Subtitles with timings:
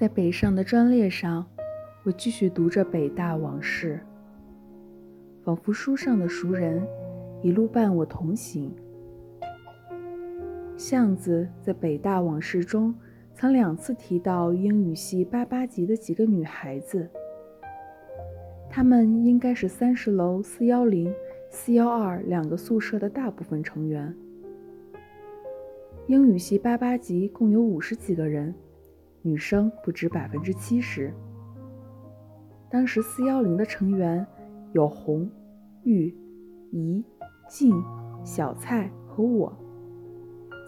[0.00, 1.46] 在北上的专列上，
[2.04, 4.00] 我继续读着北大往事，
[5.44, 6.82] 仿佛书上的熟人
[7.42, 8.74] 一路伴我同行。
[10.74, 12.94] 巷子在北大往事中
[13.34, 17.06] 曾两次提到英语系八八级的几个女孩子，
[18.70, 21.12] 她们应该是三十楼四幺零、
[21.50, 24.16] 四幺二两个宿舍的大部分成员。
[26.06, 28.54] 英语系八八级共有五十几个人。
[29.22, 31.12] 女生不止百分之七十。
[32.70, 34.26] 当时四幺零的成员
[34.72, 35.28] 有红、
[35.82, 36.14] 玉、
[36.70, 37.04] 怡、
[37.48, 37.82] 静、
[38.24, 39.52] 小蔡和我。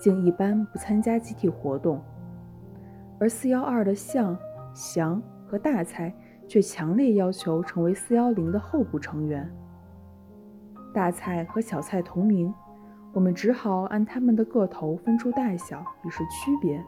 [0.00, 2.02] 静一般不参加集体活动，
[3.20, 4.36] 而四幺二的向、
[4.74, 6.12] 翔和大蔡
[6.48, 9.48] 却强烈要求成为四幺零的候补成员。
[10.92, 12.52] 大蔡和小蔡同名，
[13.12, 16.84] 我们只好按他们的个头分出大小，以示区别。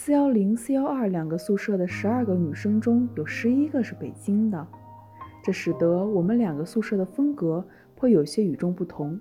[0.00, 4.66] 四幺零、四幺二两个宿舍的十二个女生中有十一个是北京的，
[5.42, 9.18] 这使得我们两个宿舍的风格颇有些与众不同。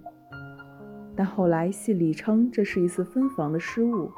[1.15, 4.11] 但后来系里称这是一次分房的失误。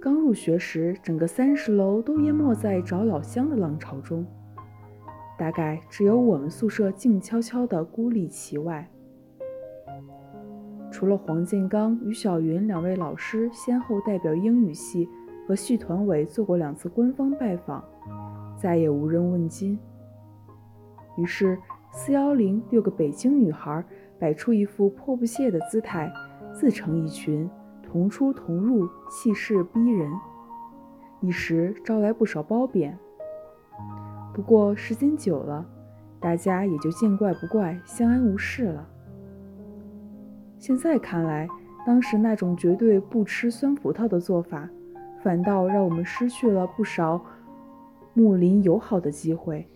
[0.00, 4.26] 刚入学时，整个三十楼都淹没在找老乡的浪潮中，
[5.38, 8.90] 大概只有我们宿舍静悄悄地孤立其外。
[10.90, 15.08] 除了黄建刚与小云两位老师先后代表英语系
[15.46, 17.84] 和系团委做过两次官方拜访，
[18.56, 19.78] 再也无人问津。
[21.16, 21.58] 于是，
[21.92, 23.84] 四幺零六个北京女孩
[24.18, 26.12] 摆出一副迫不屑的姿态，
[26.52, 27.48] 自成一群，
[27.82, 30.10] 同出同入，气势逼人，
[31.20, 32.98] 一时招来不少褒贬。
[34.32, 35.64] 不过时间久了，
[36.20, 38.86] 大家也就见怪不怪，相安无事了。
[40.58, 41.48] 现在看来，
[41.86, 44.68] 当时那种绝对不吃酸葡萄的做法，
[45.22, 47.20] 反倒让我们失去了不少
[48.14, 49.66] 睦邻友好的机会。